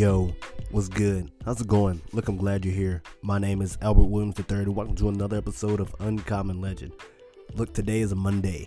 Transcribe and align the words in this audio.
Yo, 0.00 0.34
what's 0.70 0.88
good? 0.88 1.30
How's 1.44 1.60
it 1.60 1.66
going? 1.66 2.00
Look, 2.14 2.26
I'm 2.28 2.38
glad 2.38 2.64
you're 2.64 2.72
here. 2.72 3.02
My 3.20 3.38
name 3.38 3.60
is 3.60 3.76
Albert 3.82 4.04
Williams 4.06 4.38
III, 4.38 4.60
and 4.60 4.74
welcome 4.74 4.96
to 4.96 5.10
another 5.10 5.36
episode 5.36 5.78
of 5.78 5.94
Uncommon 5.98 6.58
Legend. 6.58 6.94
Look, 7.52 7.74
today 7.74 8.00
is 8.00 8.10
a 8.10 8.16
Monday, 8.16 8.66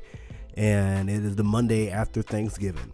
and 0.54 1.10
it 1.10 1.26
is 1.26 1.36
the 1.36 1.44
Monday 1.44 1.90
after 1.90 2.22
Thanksgiving. 2.22 2.94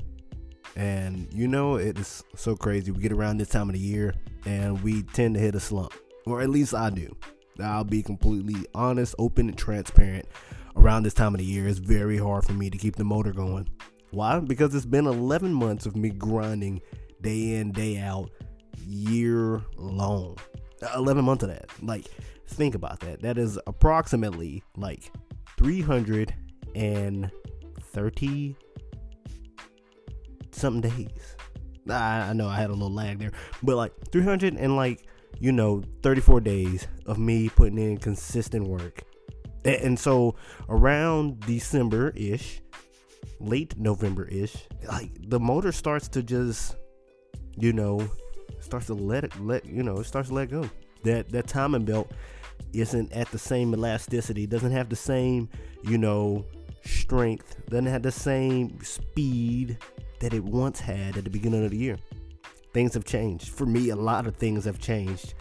And 0.78 1.28
you 1.34 1.50
know, 1.50 1.76
it 1.76 2.00
is 2.00 2.24
so 2.34 2.56
crazy. 2.56 2.92
We 2.92 3.02
get 3.02 3.12
around 3.12 3.40
this 3.40 3.50
time 3.50 3.68
of 3.68 3.74
the 3.74 3.82
year, 3.82 4.14
and 4.46 4.82
we 4.84 5.04
tend 5.04 5.36
to 5.36 5.42
hit 5.42 5.56
a 5.56 5.60
slump, 5.60 5.92
or 6.26 6.40
at 6.40 6.50
least 6.50 6.74
I 6.74 6.92
do. 6.92 7.14
I'll 7.62 7.84
be 7.84 8.02
completely 8.02 8.66
honest, 8.74 9.16
open, 9.20 9.50
and 9.50 9.58
transparent. 9.58 10.30
Around 10.78 11.04
this 11.04 11.14
time 11.14 11.36
of 11.36 11.40
the 11.40 11.46
year, 11.46 11.68
it's 11.68 11.80
very 11.80 12.18
hard 12.18 12.46
for 12.46 12.54
me 12.54 12.70
to 12.70 12.78
keep 12.78 12.96
the 12.96 13.04
motor 13.04 13.34
going. 13.34 13.68
Why? 14.12 14.40
Because 14.40 14.74
it's 14.74 14.86
been 14.86 15.08
11 15.08 15.54
months 15.54 15.86
of 15.86 15.98
me 15.98 16.10
grinding 16.10 16.82
day 17.22 17.56
in, 17.56 17.72
day 17.72 17.98
out, 17.98 18.30
year 18.86 19.64
long. 19.78 20.38
11 20.96 21.26
months 21.26 21.44
of 21.44 21.50
that. 21.50 21.70
Like, 21.82 22.06
think 22.48 22.76
about 22.76 23.02
that. 23.02 23.22
That 23.22 23.38
is 23.38 23.60
approximately 23.68 24.64
like 24.76 25.12
330 25.58 28.56
something 30.52 30.90
days. 30.90 31.36
I, 31.90 32.30
I 32.30 32.34
know 32.34 32.48
I 32.48 32.56
had 32.56 32.70
a 32.70 32.74
little 32.74 32.94
lag 32.94 33.20
there, 33.20 33.32
but 33.64 33.76
like 33.76 33.94
300 34.12 34.56
and 34.56 34.76
like, 34.76 35.08
you 35.40 35.52
know, 35.52 35.84
34 36.04 36.42
days 36.42 36.88
of 37.06 37.18
me 37.18 37.50
putting 37.50 37.78
in 37.78 37.98
consistent 37.98 38.68
work. 38.68 39.04
And, 39.66 39.76
and 39.76 40.00
so 40.00 40.36
around 40.68 41.42
December 41.42 42.12
ish, 42.16 42.62
late 43.40 43.78
November 43.78 44.26
ish, 44.26 44.56
like 44.88 45.12
the 45.30 45.40
motor 45.40 45.72
starts 45.72 46.08
to 46.10 46.24
just 46.24 46.76
you 47.60 47.74
know, 47.74 48.10
starts 48.60 48.88
to 48.88 48.94
let 48.94 49.24
it 49.24 49.40
let 49.40 49.66
you 49.66 49.84
know, 49.84 49.98
it 49.98 50.06
starts 50.06 50.30
to 50.30 50.36
let 50.36 50.50
go. 50.50 50.70
That 51.04 51.30
that 51.30 51.48
timing 51.48 51.86
belt 51.86 52.12
isn't 52.74 53.12
at 53.14 53.30
the 53.32 53.40
same 53.40 53.74
elasticity, 53.74 54.46
doesn't 54.46 54.72
have 54.72 54.90
the 54.90 54.96
same, 54.96 55.50
you 55.84 55.98
know, 55.98 56.46
strength, 56.84 57.56
doesn't 57.70 57.88
have 57.88 58.04
the 58.04 58.12
same 58.12 58.82
speed 58.84 59.78
that 60.20 60.34
it 60.34 60.44
once 60.44 60.80
had 60.80 61.18
at 61.18 61.24
the 61.24 61.30
beginning 61.30 61.64
of 61.64 61.72
the 61.72 61.78
year. 61.78 61.98
Things 62.74 62.94
have 62.94 63.06
changed. 63.06 63.50
For 63.50 63.66
me, 63.66 63.90
a 63.90 63.96
lot 63.96 64.28
of 64.28 64.36
things 64.36 64.66
have 64.66 64.80
changed. 64.80 65.34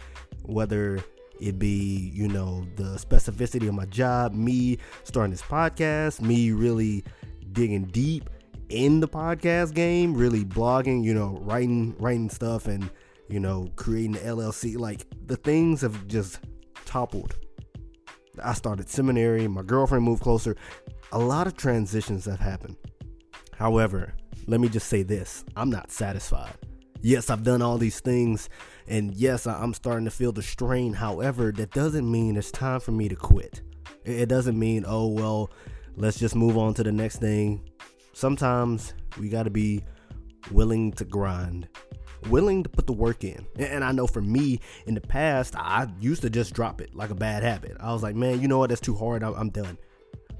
Whether 0.44 1.00
it 1.40 1.58
be, 1.58 2.10
you 2.14 2.28
know, 2.28 2.66
the 2.76 2.96
specificity 2.96 3.68
of 3.68 3.74
my 3.74 3.84
job, 3.86 4.32
me 4.32 4.78
starting 5.04 5.32
this 5.32 5.42
podcast, 5.42 6.20
me 6.20 6.52
really 6.52 7.04
digging 7.52 7.84
deep 7.84 8.30
in 8.68 9.00
the 9.00 9.08
podcast 9.08 9.74
game, 9.74 10.14
really 10.14 10.44
blogging, 10.44 11.02
you 11.04 11.14
know, 11.14 11.38
writing 11.42 11.94
writing 11.98 12.30
stuff 12.30 12.66
and 12.66 12.90
you 13.28 13.40
know, 13.40 13.70
creating 13.76 14.12
the 14.12 14.20
LLC, 14.20 14.78
like 14.78 15.06
the 15.26 15.36
things 15.36 15.82
have 15.82 16.06
just 16.06 16.40
toppled. 16.86 17.36
I 18.42 18.54
started 18.54 18.88
seminary, 18.88 19.46
my 19.48 19.62
girlfriend 19.62 20.04
moved 20.04 20.22
closer. 20.22 20.56
A 21.12 21.18
lot 21.18 21.46
of 21.46 21.56
transitions 21.56 22.24
have 22.24 22.40
happened. 22.40 22.76
However, 23.54 24.14
let 24.46 24.60
me 24.60 24.68
just 24.68 24.88
say 24.88 25.02
this 25.02 25.44
I'm 25.56 25.70
not 25.70 25.90
satisfied. 25.90 26.54
Yes, 27.00 27.30
I've 27.30 27.44
done 27.44 27.62
all 27.62 27.78
these 27.78 28.00
things, 28.00 28.48
and 28.88 29.14
yes, 29.14 29.46
I'm 29.46 29.74
starting 29.74 30.04
to 30.06 30.10
feel 30.10 30.32
the 30.32 30.42
strain. 30.42 30.94
However, 30.94 31.52
that 31.52 31.70
doesn't 31.70 32.10
mean 32.10 32.36
it's 32.36 32.50
time 32.50 32.80
for 32.80 32.92
me 32.92 33.08
to 33.08 33.14
quit. 33.14 33.62
It 34.04 34.28
doesn't 34.28 34.58
mean, 34.58 34.84
oh, 34.86 35.06
well, 35.08 35.50
let's 35.96 36.18
just 36.18 36.34
move 36.34 36.56
on 36.56 36.74
to 36.74 36.82
the 36.82 36.90
next 36.90 37.18
thing 37.18 37.67
sometimes 38.18 38.94
we 39.20 39.28
got 39.28 39.44
to 39.44 39.50
be 39.50 39.80
willing 40.50 40.90
to 40.90 41.04
grind, 41.04 41.68
willing 42.28 42.64
to 42.64 42.68
put 42.68 42.86
the 42.86 42.92
work 42.92 43.22
in. 43.22 43.46
And 43.56 43.84
I 43.84 43.92
know 43.92 44.08
for 44.08 44.20
me 44.20 44.60
in 44.86 44.94
the 44.94 45.00
past, 45.00 45.54
I 45.56 45.86
used 46.00 46.22
to 46.22 46.30
just 46.30 46.52
drop 46.52 46.80
it 46.80 46.94
like 46.96 47.10
a 47.10 47.14
bad 47.14 47.44
habit. 47.44 47.76
I 47.78 47.92
was 47.92 48.02
like, 48.02 48.16
man, 48.16 48.40
you 48.40 48.48
know 48.48 48.58
what? 48.58 48.70
That's 48.70 48.80
too 48.80 48.96
hard. 48.96 49.22
I'm, 49.22 49.50
done. 49.50 49.78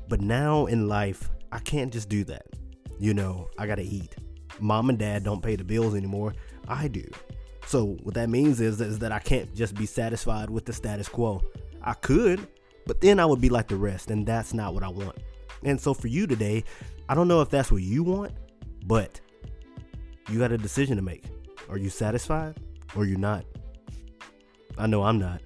But 0.09 0.21
now 0.21 0.66
in 0.66 0.89
life, 0.89 1.31
I 1.53 1.61
can't 1.61 1.93
just 1.93 2.09
do 2.09 2.25
that. 2.25 2.47
You 2.99 3.15
know, 3.15 3.49
I 3.59 3.69
got 3.69 3.77
to 3.77 3.84
eat. 3.84 4.16
Mom 4.59 4.89
and 4.89 4.99
dad 4.99 5.22
don't 5.22 5.43
pay 5.43 5.55
the 5.55 5.62
bills 5.62 5.95
anymore. 5.95 6.34
I 6.66 6.89
do. 6.89 7.05
So 7.66 7.97
what 8.03 8.15
that 8.15 8.28
means 8.28 8.60
is, 8.60 8.81
is 8.81 8.99
that 8.99 9.12
I 9.12 9.21
can't 9.21 9.55
just 9.55 9.77
be 9.77 9.87
satisfied 9.87 10.50
with 10.50 10.65
the 10.65 10.72
status 10.72 11.09
quo. 11.09 11.43
I 11.83 11.93
could, 11.93 12.49
but 12.87 13.00
then 13.00 13.21
I 13.21 13.27
would 13.27 13.41
be 13.41 13.50
like 13.50 13.69
the 13.69 13.77
rest, 13.77 14.10
and 14.10 14.27
that's 14.27 14.53
not 14.53 14.75
what 14.75 14.83
I 14.83 14.89
want. 14.89 15.16
And 15.62 15.81
so 15.81 15.95
for 15.95 16.09
you 16.09 16.27
today, 16.27 16.65
I 17.09 17.15
don't 17.15 17.29
know 17.29 17.41
if 17.41 17.49
that's 17.49 17.73
what 17.73 17.83
you 17.83 18.03
want, 18.03 18.33
but 18.85 19.21
you 20.31 20.39
got 20.39 20.53
a 20.53 20.59
decision 20.59 20.97
to 20.97 21.03
make. 21.03 21.25
Are 21.71 21.79
you 21.79 21.89
satisfied 21.89 22.59
or 22.95 23.05
you 23.05 23.17
not? 23.17 23.45
I 24.77 24.87
know 24.87 25.03
I'm 25.03 25.19
not. 25.19 25.41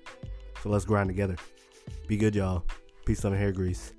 So 0.63 0.69
let's 0.71 0.85
grind 0.85 1.09
together. 1.09 1.37
Be 2.07 2.17
good, 2.17 2.35
y'all. 2.35 2.65
Peace, 3.05 3.25
on 3.25 3.35
hair 3.35 3.53
grease. 3.53 3.93